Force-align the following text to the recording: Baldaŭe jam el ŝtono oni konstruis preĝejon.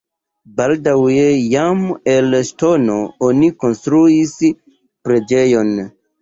Baldaŭe 0.59 1.25
jam 1.51 1.83
el 2.13 2.37
ŝtono 2.47 2.95
oni 3.27 3.51
konstruis 3.65 4.33
preĝejon. 5.05 5.71